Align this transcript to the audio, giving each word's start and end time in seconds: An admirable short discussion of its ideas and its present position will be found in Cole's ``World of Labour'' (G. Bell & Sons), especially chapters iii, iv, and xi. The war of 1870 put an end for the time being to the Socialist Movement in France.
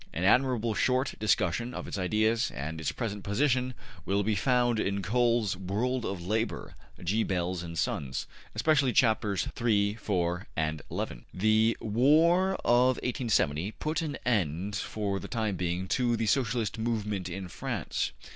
An 0.13 0.23
admirable 0.23 0.73
short 0.73 1.13
discussion 1.19 1.75
of 1.75 1.87
its 1.87 1.95
ideas 1.99 2.49
and 2.55 2.81
its 2.81 2.91
present 2.91 3.23
position 3.23 3.75
will 4.03 4.23
be 4.23 4.33
found 4.33 4.79
in 4.79 5.03
Cole's 5.03 5.53
``World 5.55 6.05
of 6.11 6.21
Labour'' 6.25 6.73
(G. 7.03 7.21
Bell 7.23 7.53
& 7.67 7.75
Sons), 7.75 8.25
especially 8.55 8.93
chapters 8.93 9.49
iii, 9.63 9.91
iv, 9.91 10.45
and 10.55 10.81
xi. 10.91 11.25
The 11.35 11.77
war 11.79 12.53
of 12.65 12.95
1870 13.03 13.73
put 13.73 14.01
an 14.01 14.17
end 14.25 14.75
for 14.75 15.19
the 15.19 15.27
time 15.27 15.55
being 15.55 15.87
to 15.89 16.17
the 16.17 16.25
Socialist 16.25 16.79
Movement 16.79 17.29
in 17.29 17.47
France. 17.47 18.11